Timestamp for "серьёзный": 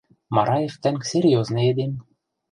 1.11-1.65